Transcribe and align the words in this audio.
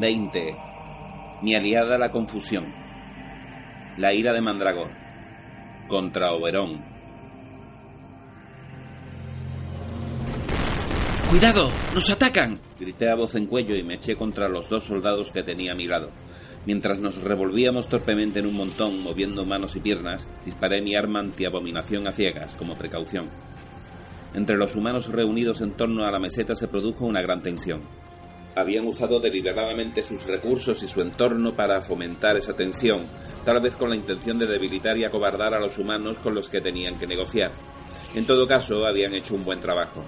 20. 0.00 0.56
Mi 1.42 1.54
aliada 1.54 1.98
la 1.98 2.10
confusión. 2.10 2.72
La 3.96 4.12
ira 4.12 4.32
de 4.32 4.40
Mandragor. 4.40 4.90
Contra 5.88 6.32
Oberón. 6.32 6.84
¡Cuidado! 11.30 11.68
¡Nos 11.94 12.10
atacan! 12.10 12.60
Grité 12.78 13.10
a 13.10 13.14
voz 13.14 13.34
en 13.34 13.46
cuello 13.46 13.74
y 13.74 13.82
me 13.82 13.94
eché 13.94 14.16
contra 14.16 14.48
los 14.48 14.68
dos 14.68 14.84
soldados 14.84 15.30
que 15.30 15.42
tenía 15.42 15.72
a 15.72 15.76
mi 15.76 15.86
lado. 15.86 16.10
Mientras 16.66 17.00
nos 17.00 17.16
revolvíamos 17.22 17.88
torpemente 17.88 18.40
en 18.40 18.46
un 18.46 18.54
montón, 18.54 19.00
moviendo 19.00 19.44
manos 19.44 19.76
y 19.76 19.80
piernas, 19.80 20.26
disparé 20.44 20.80
mi 20.80 20.94
arma 20.94 21.20
antiabominación 21.20 22.06
a 22.06 22.12
ciegas, 22.12 22.54
como 22.54 22.76
precaución. 22.76 23.28
Entre 24.32 24.56
los 24.56 24.74
humanos 24.74 25.08
reunidos 25.08 25.60
en 25.60 25.72
torno 25.72 26.04
a 26.04 26.10
la 26.10 26.18
meseta 26.18 26.54
se 26.54 26.68
produjo 26.68 27.04
una 27.04 27.22
gran 27.22 27.42
tensión. 27.42 27.82
Habían 28.56 28.86
usado 28.86 29.18
deliberadamente 29.18 30.02
sus 30.02 30.24
recursos 30.24 30.82
y 30.84 30.88
su 30.88 31.00
entorno 31.00 31.54
para 31.54 31.82
fomentar 31.82 32.36
esa 32.36 32.54
tensión, 32.54 33.04
tal 33.44 33.60
vez 33.60 33.74
con 33.74 33.90
la 33.90 33.96
intención 33.96 34.38
de 34.38 34.46
debilitar 34.46 34.96
y 34.96 35.04
acobardar 35.04 35.54
a 35.54 35.60
los 35.60 35.76
humanos 35.76 36.18
con 36.18 36.36
los 36.36 36.48
que 36.48 36.60
tenían 36.60 36.96
que 36.96 37.08
negociar. 37.08 37.52
En 38.14 38.26
todo 38.26 38.46
caso, 38.46 38.86
habían 38.86 39.12
hecho 39.12 39.34
un 39.34 39.42
buen 39.42 39.60
trabajo. 39.60 40.04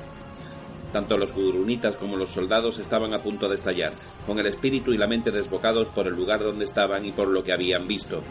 Tanto 0.92 1.16
los 1.16 1.32
gudrunitas 1.32 1.96
como 1.96 2.16
los 2.16 2.30
soldados 2.30 2.78
estaban 2.78 3.12
a 3.14 3.22
punto 3.22 3.48
de 3.48 3.56
estallar, 3.56 3.94
con 4.26 4.38
el 4.38 4.46
espíritu 4.46 4.92
y 4.92 4.98
la 4.98 5.08
mente 5.08 5.32
desbocados 5.32 5.88
por 5.88 6.06
el 6.06 6.14
lugar 6.14 6.44
donde 6.44 6.64
estaban 6.64 7.04
y 7.04 7.10
por 7.10 7.26
lo 7.26 7.42
que 7.42 7.52
habían 7.52 7.88
visto. 7.88 8.22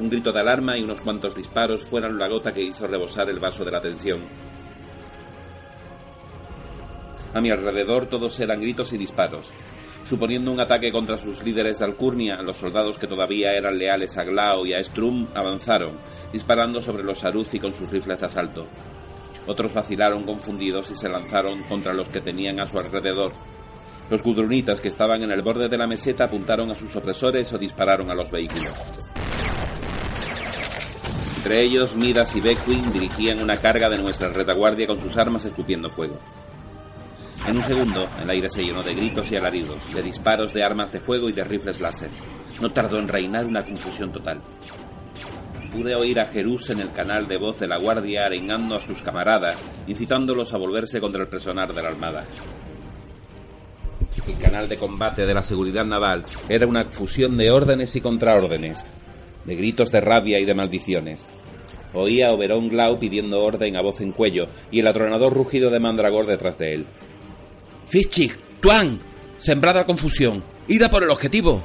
Un 0.00 0.10
grito 0.10 0.32
de 0.32 0.40
alarma 0.40 0.76
y 0.76 0.82
unos 0.82 1.00
cuantos 1.00 1.36
disparos 1.36 1.86
fueron 1.86 2.18
la 2.18 2.28
gota 2.28 2.52
que 2.52 2.62
hizo 2.62 2.88
rebosar 2.88 3.30
el 3.30 3.38
vaso 3.38 3.64
de 3.64 3.70
la 3.70 3.80
tensión. 3.80 4.20
A 7.36 7.40
mi 7.42 7.50
alrededor 7.50 8.06
todos 8.06 8.40
eran 8.40 8.62
gritos 8.62 8.94
y 8.94 8.96
disparos. 8.96 9.52
Suponiendo 10.02 10.50
un 10.50 10.58
ataque 10.58 10.90
contra 10.90 11.18
sus 11.18 11.42
líderes 11.42 11.78
de 11.78 11.84
Alcurnia, 11.84 12.40
los 12.40 12.56
soldados 12.56 12.96
que 12.96 13.06
todavía 13.06 13.52
eran 13.52 13.76
leales 13.76 14.16
a 14.16 14.24
Glau 14.24 14.64
y 14.64 14.72
a 14.72 14.82
Strum 14.82 15.26
avanzaron, 15.34 15.98
disparando 16.32 16.80
sobre 16.80 17.04
los 17.04 17.18
Saruzi 17.18 17.58
con 17.58 17.74
sus 17.74 17.90
rifles 17.90 18.20
de 18.20 18.24
asalto. 18.24 18.66
Otros 19.46 19.74
vacilaron 19.74 20.24
confundidos 20.24 20.88
y 20.88 20.94
se 20.94 21.10
lanzaron 21.10 21.62
contra 21.64 21.92
los 21.92 22.08
que 22.08 22.22
tenían 22.22 22.58
a 22.58 22.66
su 22.66 22.78
alrededor. 22.78 23.34
Los 24.08 24.22
gudrunitas 24.22 24.80
que 24.80 24.88
estaban 24.88 25.22
en 25.22 25.30
el 25.30 25.42
borde 25.42 25.68
de 25.68 25.76
la 25.76 25.86
meseta 25.86 26.24
apuntaron 26.24 26.70
a 26.70 26.74
sus 26.74 26.96
opresores 26.96 27.52
o 27.52 27.58
dispararon 27.58 28.10
a 28.10 28.14
los 28.14 28.30
vehículos. 28.30 28.72
Entre 31.36 31.60
ellos, 31.60 31.94
Midas 31.96 32.34
y 32.34 32.40
Beckwin 32.40 32.94
dirigían 32.94 33.42
una 33.42 33.58
carga 33.58 33.90
de 33.90 33.98
nuestra 33.98 34.30
retaguardia 34.30 34.86
con 34.86 34.98
sus 34.98 35.14
armas 35.18 35.44
escupiendo 35.44 35.90
fuego. 35.90 36.18
En 37.46 37.56
un 37.56 37.62
segundo, 37.62 38.08
el 38.20 38.30
aire 38.30 38.48
se 38.48 38.64
llenó 38.64 38.82
de 38.82 38.94
gritos 38.94 39.30
y 39.30 39.36
alaridos, 39.36 39.78
de 39.94 40.02
disparos 40.02 40.52
de 40.52 40.64
armas 40.64 40.92
de 40.92 41.00
fuego 41.00 41.28
y 41.28 41.32
de 41.32 41.44
rifles 41.44 41.80
láser. 41.80 42.10
No 42.60 42.72
tardó 42.72 42.98
en 42.98 43.08
reinar 43.08 43.46
una 43.46 43.64
confusión 43.64 44.12
total 44.12 44.42
pude 45.76 45.94
oír 45.94 46.18
a 46.20 46.26
Jerús 46.26 46.70
en 46.70 46.80
el 46.80 46.90
canal 46.90 47.28
de 47.28 47.36
voz 47.36 47.60
de 47.60 47.68
la 47.68 47.76
Guardia 47.76 48.24
arengando 48.24 48.76
a 48.76 48.80
sus 48.80 49.02
camaradas, 49.02 49.62
incitándolos 49.86 50.54
a 50.54 50.56
volverse 50.56 51.00
contra 51.02 51.20
el 51.20 51.28
personal 51.28 51.74
de 51.74 51.82
la 51.82 51.88
Armada. 51.88 52.24
El 54.26 54.38
canal 54.38 54.68
de 54.68 54.78
combate 54.78 55.26
de 55.26 55.34
la 55.34 55.42
seguridad 55.42 55.84
naval 55.84 56.24
era 56.48 56.66
una 56.66 56.86
fusión 56.86 57.36
de 57.36 57.50
órdenes 57.50 57.94
y 57.94 58.00
contraórdenes, 58.00 58.86
de 59.44 59.54
gritos 59.54 59.92
de 59.92 60.00
rabia 60.00 60.38
y 60.40 60.46
de 60.46 60.54
maldiciones. 60.54 61.26
Oía 61.92 62.28
a 62.28 62.32
Oberón 62.32 62.68
Glau 62.68 62.98
pidiendo 62.98 63.44
orden 63.44 63.76
a 63.76 63.82
voz 63.82 64.00
en 64.00 64.12
cuello 64.12 64.48
y 64.70 64.80
el 64.80 64.86
atronador 64.86 65.34
rugido 65.34 65.70
de 65.70 65.78
Mandragor 65.78 66.26
detrás 66.26 66.56
de 66.56 66.72
él. 66.72 66.86
¡Fischig! 67.86 68.36
¡Tuan! 68.60 68.98
¡Sembrada 69.36 69.84
confusión! 69.84 70.42
¡Ida 70.68 70.90
por 70.90 71.02
el 71.02 71.10
objetivo! 71.10 71.62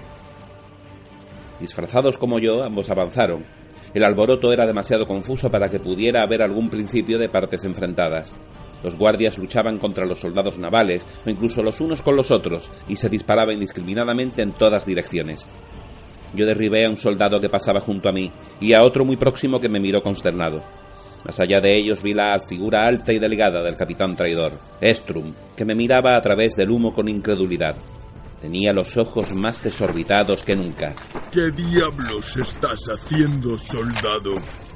Disfrazados 1.60 2.18
como 2.18 2.40
yo, 2.40 2.64
ambos 2.64 2.90
avanzaron, 2.90 3.46
el 3.94 4.04
alboroto 4.04 4.54
era 4.54 4.66
demasiado 4.66 5.06
confuso 5.06 5.52
para 5.52 5.70
que 5.70 5.80
pudiera 5.80 6.22
haber 6.22 6.42
algún 6.42 6.70
principio 6.70 7.18
de 7.20 7.28
partes 7.28 7.64
enfrentadas. 7.64 8.34
Los 8.84 8.96
guardias 8.96 9.38
luchaban 9.38 9.80
contra 9.80 10.06
los 10.06 10.20
soldados 10.20 10.58
navales, 10.58 11.06
o 11.26 11.30
incluso 11.30 11.62
los 11.62 11.82
unos 11.82 12.02
con 12.02 12.16
los 12.16 12.32
otros, 12.32 12.70
y 12.88 12.96
se 12.96 13.10
disparaba 13.10 13.54
indiscriminadamente 13.54 14.42
en 14.44 14.54
todas 14.54 14.86
direcciones. 14.86 15.50
Yo 16.34 16.46
derribé 16.46 16.86
a 16.86 16.90
un 16.90 16.98
soldado 16.98 17.42
que 17.42 17.50
pasaba 17.50 17.82
junto 17.82 18.08
a 18.08 18.14
mí, 18.14 18.32
y 18.60 18.74
a 18.74 18.84
otro 18.84 19.04
muy 19.04 19.18
próximo 19.18 19.60
que 19.60 19.70
me 19.70 19.80
miró 19.80 20.02
consternado. 20.02 20.64
Más 21.26 21.40
allá 21.40 21.62
de 21.62 21.76
ellos 21.78 22.02
vi 22.02 22.14
la 22.14 22.40
figura 22.40 22.86
alta 22.86 23.14
y 23.14 23.20
delgada 23.20 23.62
del 23.62 23.76
capitán 23.76 24.16
traidor, 24.16 24.58
Estrum, 24.80 25.34
que 25.56 25.66
me 25.66 25.76
miraba 25.76 26.16
a 26.16 26.22
través 26.22 26.56
del 26.56 26.72
humo 26.72 26.94
con 26.94 27.08
incredulidad. 27.08 27.76
Tenía 28.42 28.74
los 28.74 28.98
ojos 28.98 29.34
más 29.36 29.64
desorbitados 29.64 30.42
que 30.42 30.56
nunca. 30.56 30.96
¿Qué 31.32 31.52
diablos 31.52 32.38
estás 32.38 32.88
haciendo, 32.90 33.56
soldado? 33.60 34.32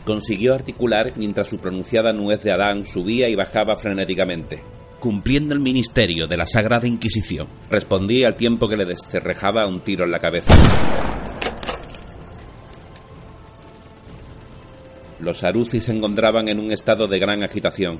Consiguió 0.05 0.53
articular 0.53 1.13
mientras 1.15 1.47
su 1.47 1.57
pronunciada 1.57 2.13
nuez 2.13 2.43
de 2.43 2.51
Adán 2.51 2.85
subía 2.85 3.27
y 3.27 3.33
bajaba 3.33 3.75
frenéticamente. 3.75 4.63
Cumpliendo 4.99 5.55
el 5.55 5.61
ministerio 5.61 6.27
de 6.27 6.37
la 6.37 6.45
Sagrada 6.45 6.87
Inquisición. 6.87 7.47
Respondí 7.71 8.23
al 8.23 8.35
tiempo 8.35 8.69
que 8.69 8.77
le 8.77 8.85
desterrejaba 8.85 9.65
un 9.65 9.81
tiro 9.81 10.05
en 10.05 10.11
la 10.11 10.19
cabeza. 10.19 10.53
Los 15.25 15.43
Arucis 15.43 15.85
se 15.85 15.91
encontraban 15.91 16.49
en 16.49 16.59
un 16.59 16.71
estado 16.71 17.07
de 17.07 17.17
gran 17.17 17.41
agitación. 17.41 17.99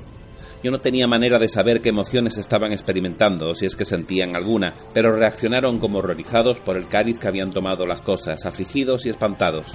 Yo 0.62 0.70
no 0.70 0.78
tenía 0.78 1.08
manera 1.08 1.40
de 1.40 1.48
saber 1.48 1.80
qué 1.80 1.88
emociones 1.88 2.38
estaban 2.38 2.70
experimentando, 2.70 3.52
si 3.56 3.66
es 3.66 3.74
que 3.74 3.84
sentían 3.84 4.36
alguna, 4.36 4.74
pero 4.94 5.10
reaccionaron 5.10 5.80
como 5.80 5.98
horrorizados 5.98 6.60
por 6.60 6.76
el 6.76 6.86
cáliz 6.86 7.18
que 7.18 7.26
habían 7.26 7.50
tomado 7.50 7.84
las 7.84 8.00
cosas, 8.00 8.46
afligidos 8.46 9.06
y 9.06 9.08
espantados. 9.08 9.72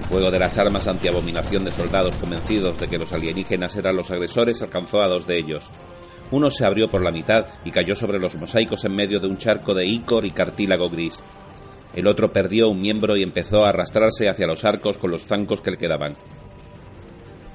El 0.00 0.08
fuego 0.08 0.30
de 0.30 0.38
las 0.38 0.56
armas 0.56 0.88
antiabominación 0.88 1.62
de 1.62 1.72
soldados 1.72 2.16
convencidos 2.16 2.80
de 2.80 2.88
que 2.88 2.98
los 2.98 3.12
alienígenas 3.12 3.76
eran 3.76 3.94
los 3.94 4.10
agresores 4.10 4.62
alcanzó 4.62 5.02
a 5.02 5.08
dos 5.08 5.26
de 5.26 5.36
ellos. 5.36 5.70
Uno 6.30 6.48
se 6.48 6.64
abrió 6.64 6.90
por 6.90 7.02
la 7.02 7.12
mitad 7.12 7.48
y 7.66 7.70
cayó 7.70 7.94
sobre 7.94 8.18
los 8.18 8.34
mosaicos 8.36 8.82
en 8.86 8.94
medio 8.94 9.20
de 9.20 9.26
un 9.26 9.36
charco 9.36 9.74
de 9.74 9.84
ícor 9.84 10.24
y 10.24 10.30
cartílago 10.30 10.88
gris. 10.88 11.22
El 11.94 12.06
otro 12.06 12.32
perdió 12.32 12.68
un 12.68 12.80
miembro 12.80 13.16
y 13.16 13.22
empezó 13.22 13.64
a 13.64 13.68
arrastrarse 13.68 14.28
hacia 14.28 14.46
los 14.46 14.64
arcos 14.64 14.98
con 14.98 15.10
los 15.10 15.24
zancos 15.24 15.60
que 15.60 15.70
le 15.70 15.78
quedaban. 15.78 16.16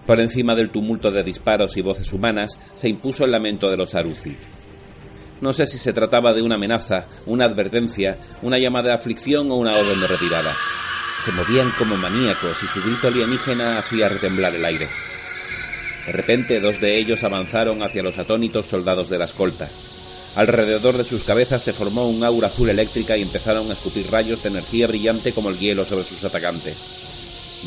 Por 0.05 0.19
encima 0.19 0.55
del 0.55 0.71
tumulto 0.71 1.11
de 1.11 1.23
disparos 1.23 1.77
y 1.77 1.81
voces 1.81 2.11
humanas 2.13 2.57
se 2.73 2.89
impuso 2.89 3.25
el 3.25 3.31
lamento 3.31 3.69
de 3.69 3.77
los 3.77 3.93
Aruzi. 3.95 4.35
No 5.41 5.53
sé 5.53 5.67
si 5.67 5.77
se 5.77 5.93
trataba 5.93 6.33
de 6.33 6.41
una 6.41 6.55
amenaza, 6.55 7.07
una 7.25 7.45
advertencia, 7.45 8.17
una 8.41 8.57
llamada 8.57 8.89
de 8.89 8.95
aflicción 8.95 9.51
o 9.51 9.55
una 9.55 9.75
orden 9.75 9.99
de 9.99 10.07
retirada. 10.07 10.55
Se 11.19 11.31
movían 11.31 11.71
como 11.77 11.95
maníacos 11.95 12.63
y 12.63 12.67
su 12.67 12.81
grito 12.81 13.07
alienígena 13.07 13.77
hacía 13.77 14.09
retemblar 14.09 14.55
el 14.55 14.65
aire. 14.65 14.87
De 16.05 16.11
repente, 16.13 16.59
dos 16.59 16.79
de 16.79 16.97
ellos 16.97 17.23
avanzaron 17.23 17.83
hacia 17.83 18.01
los 18.01 18.17
atónitos 18.17 18.65
soldados 18.65 19.09
de 19.09 19.17
la 19.17 19.25
escolta. 19.25 19.69
Alrededor 20.35 20.97
de 20.97 21.05
sus 21.05 21.23
cabezas 21.23 21.63
se 21.63 21.73
formó 21.73 22.07
un 22.07 22.23
aura 22.23 22.47
azul 22.47 22.69
eléctrica 22.69 23.17
y 23.17 23.21
empezaron 23.21 23.69
a 23.69 23.73
escupir 23.73 24.09
rayos 24.11 24.43
de 24.43 24.49
energía 24.49 24.87
brillante 24.87 25.33
como 25.33 25.49
el 25.49 25.57
hielo 25.57 25.85
sobre 25.85 26.05
sus 26.05 26.23
atacantes. 26.23 26.85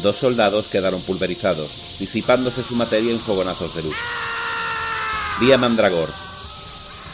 Dos 0.03 0.17
soldados 0.17 0.69
quedaron 0.69 1.03
pulverizados, 1.03 1.71
disipándose 1.99 2.63
su 2.63 2.75
materia 2.75 3.13
en 3.13 3.21
fogonazos 3.21 3.75
de 3.75 3.83
luz. 3.83 3.97
Vi 5.41 5.53
a 5.53 5.59
Mandragor. 5.59 6.11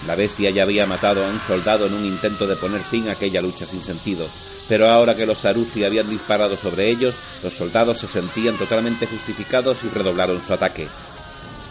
La 0.06 0.14
bestia 0.14 0.50
ya 0.50 0.62
había 0.62 0.86
matado 0.86 1.24
a 1.24 1.28
un 1.28 1.40
soldado 1.40 1.86
en 1.86 1.94
un 1.94 2.04
intento 2.04 2.46
de 2.46 2.54
poner 2.54 2.82
fin 2.82 3.08
a 3.08 3.12
aquella 3.12 3.40
lucha 3.40 3.66
sin 3.66 3.82
sentido, 3.82 4.28
pero 4.68 4.88
ahora 4.88 5.16
que 5.16 5.26
los 5.26 5.38
Saruzi 5.38 5.84
habían 5.84 6.08
disparado 6.08 6.56
sobre 6.56 6.88
ellos, 6.88 7.16
los 7.42 7.54
soldados 7.54 7.98
se 7.98 8.06
sentían 8.06 8.58
totalmente 8.58 9.06
justificados 9.06 9.82
y 9.82 9.88
redoblaron 9.88 10.40
su 10.40 10.52
ataque. 10.52 10.88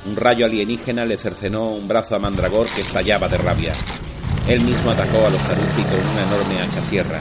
Un 0.06 0.16
rayo 0.16 0.46
alienígena 0.46 1.06
le 1.06 1.18
cercenó 1.18 1.72
un 1.72 1.88
brazo 1.88 2.16
a 2.16 2.20
Mandragor 2.20 2.68
que 2.74 2.82
estallaba 2.82 3.28
de 3.28 3.38
rabia. 3.38 3.74
Él 4.48 4.62
mismo 4.62 4.92
atacó 4.92 5.26
a 5.26 5.30
los 5.30 5.42
Saruzi 5.42 5.82
con 5.82 6.00
una 6.00 6.24
enorme 6.24 6.62
hacha 6.62 6.82
sierra. 6.82 7.20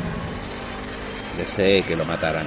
Deseé 1.37 1.83
que 1.83 1.97
lo 1.97 2.05
mataran. 2.05 2.47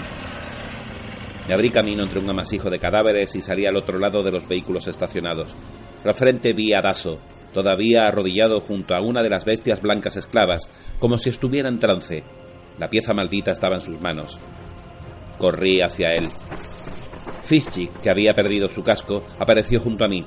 Me 1.47 1.53
abrí 1.53 1.69
camino 1.71 2.03
entre 2.03 2.19
un 2.19 2.29
amasijo 2.29 2.69
de 2.69 2.79
cadáveres 2.79 3.35
y 3.35 3.41
salí 3.41 3.65
al 3.65 3.75
otro 3.75 3.97
lado 3.97 4.23
de 4.23 4.31
los 4.31 4.47
vehículos 4.47 4.87
estacionados. 4.87 5.55
Al 6.05 6.13
frente 6.13 6.53
vi 6.53 6.73
a 6.73 6.81
Daso, 6.81 7.19
todavía 7.53 8.07
arrodillado 8.07 8.61
junto 8.61 8.95
a 8.95 9.01
una 9.01 9.23
de 9.23 9.29
las 9.29 9.45
bestias 9.45 9.81
blancas 9.81 10.15
esclavas, 10.15 10.69
como 10.99 11.17
si 11.17 11.29
estuviera 11.29 11.67
en 11.67 11.79
trance. 11.79 12.23
La 12.77 12.89
pieza 12.89 13.13
maldita 13.13 13.51
estaba 13.51 13.75
en 13.75 13.81
sus 13.81 13.99
manos. 13.99 14.39
Corrí 15.37 15.81
hacia 15.81 16.13
él. 16.13 16.29
Fischig, 17.49 17.91
que 18.01 18.09
había 18.09 18.35
perdido 18.35 18.69
su 18.69 18.83
casco, 18.83 19.23
apareció 19.39 19.79
junto 19.79 20.05
a 20.05 20.07
mí. 20.07 20.25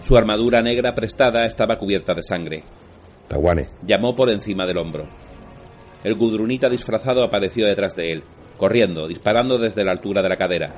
Su 0.00 0.16
armadura 0.16 0.62
negra 0.62 0.94
prestada 0.94 1.44
estaba 1.44 1.76
cubierta 1.76 2.14
de 2.14 2.22
sangre. 2.22 2.62
Tawane. 3.28 3.68
Llamó 3.84 4.14
por 4.14 4.30
encima 4.30 4.64
del 4.64 4.78
hombro. 4.78 5.08
El 6.04 6.14
gudrunita 6.14 6.70
disfrazado 6.70 7.24
apareció 7.24 7.66
detrás 7.66 7.94
de 7.96 8.12
él 8.12 8.24
corriendo, 8.62 9.08
disparando 9.08 9.58
desde 9.58 9.82
la 9.82 9.90
altura 9.90 10.22
de 10.22 10.28
la 10.28 10.36
cadera. 10.36 10.72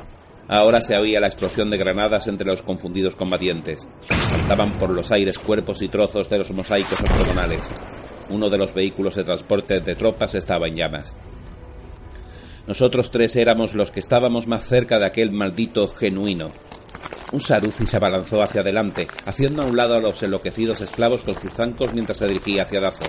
Ahora 0.48 0.80
se 0.80 0.96
oía 0.96 1.20
la 1.20 1.26
explosión 1.26 1.68
de 1.68 1.76
granadas 1.76 2.28
entre 2.28 2.46
los 2.46 2.62
confundidos 2.62 3.14
combatientes. 3.14 3.86
Saltaban 4.08 4.70
por 4.78 4.88
los 4.88 5.10
aires 5.10 5.38
cuerpos 5.38 5.82
y 5.82 5.88
trozos 5.88 6.30
de 6.30 6.38
los 6.38 6.50
mosaicos 6.52 6.98
octogonales. 6.98 7.70
Uno 8.30 8.48
de 8.48 8.56
los 8.56 8.72
vehículos 8.72 9.16
de 9.16 9.24
transporte 9.24 9.80
de 9.80 9.94
tropas 9.96 10.34
estaba 10.34 10.66
en 10.66 10.76
llamas. 10.76 11.14
Nosotros 12.66 13.10
tres 13.10 13.36
éramos 13.36 13.74
los 13.74 13.90
que 13.90 14.00
estábamos 14.00 14.46
más 14.46 14.64
cerca 14.66 14.98
de 14.98 15.04
aquel 15.04 15.32
maldito 15.32 15.86
genuino. 15.88 16.50
Un 17.32 17.40
saruci 17.40 17.86
se 17.86 17.96
abalanzó 17.96 18.42
hacia 18.42 18.62
adelante, 18.62 19.06
haciendo 19.26 19.62
a 19.62 19.66
un 19.66 19.76
lado 19.76 19.96
a 19.96 20.00
los 20.00 20.22
enloquecidos 20.22 20.80
esclavos 20.80 21.24
con 21.24 21.34
sus 21.34 21.52
zancos 21.52 21.92
mientras 21.92 22.18
se 22.18 22.26
dirigía 22.26 22.62
hacia 22.62 22.80
Dazo. 22.80 23.04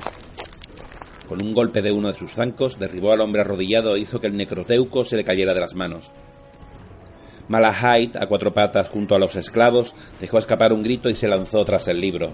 Con 1.30 1.42
un 1.42 1.54
golpe 1.54 1.81
de 1.81 1.92
uno 1.92 2.10
de 2.10 2.18
sus 2.18 2.34
zancos, 2.34 2.78
derribó 2.78 3.13
al 3.13 3.22
hombre 3.22 3.42
arrodillado 3.42 3.96
e 3.96 4.00
hizo 4.00 4.19
que 4.19 4.28
el 4.28 4.36
necroteuco 4.36 5.06
se 5.06 5.16
le 5.16 5.24
cayera 5.24 5.54
de 5.54 5.62
las 5.62 5.74
manos. 5.74 6.12
Malahite, 7.48 8.18
a 8.22 8.28
cuatro 8.28 8.54
patas 8.54 8.90
junto 8.90 9.16
a 9.16 9.19
los 9.19 9.36
esclavos, 9.36 9.94
dejó 10.19 10.38
escapar 10.38 10.74
un 10.74 10.84
grito 10.84 11.10
y 11.10 11.16
se 11.16 11.28
lanzó 11.28 11.63
tras 11.63 11.88
el 11.88 12.02
libro. 12.02 12.34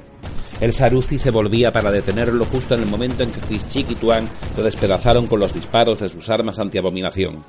El 0.61 0.73
Saruci 0.73 1.17
se 1.17 1.31
volvía 1.31 1.71
para 1.71 1.89
detenerlo 1.89 2.45
justo 2.45 2.75
en 2.75 2.81
el 2.81 2.85
momento 2.87 3.23
en 3.23 3.31
que 3.31 3.41
Fischik 3.41 3.89
y 3.89 3.95
Tuan 3.95 4.29
lo 4.55 4.63
despedazaron 4.63 5.25
con 5.25 5.39
los 5.39 5.55
disparos 5.55 5.99
de 5.99 6.07
sus 6.07 6.29
armas 6.29 6.59
antiabominación. 6.59 7.43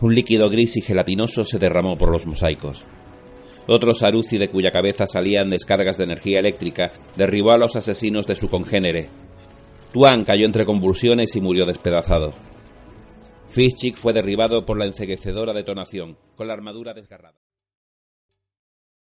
Un 0.00 0.14
líquido 0.14 0.48
gris 0.48 0.76
y 0.76 0.80
gelatinoso 0.80 1.44
se 1.44 1.58
derramó 1.58 1.96
por 1.96 2.12
los 2.12 2.26
mosaicos. 2.26 2.84
Otro 3.66 3.92
Saruci 3.92 4.38
de 4.38 4.50
cuya 4.50 4.70
cabeza 4.70 5.08
salían 5.08 5.50
descargas 5.50 5.98
de 5.98 6.04
energía 6.04 6.38
eléctrica 6.38 6.92
derribó 7.16 7.50
a 7.50 7.58
los 7.58 7.74
asesinos 7.74 8.28
de 8.28 8.36
su 8.36 8.48
congénere. 8.48 9.08
Tuan 9.92 10.22
cayó 10.22 10.46
entre 10.46 10.64
convulsiones 10.64 11.34
y 11.34 11.40
murió 11.40 11.66
despedazado. 11.66 12.34
Fischik 13.48 13.96
fue 13.96 14.12
derribado 14.12 14.64
por 14.64 14.78
la 14.78 14.86
enceguecedora 14.86 15.52
detonación, 15.52 16.16
con 16.36 16.46
la 16.46 16.52
armadura 16.52 16.94
desgarrada. 16.94 17.47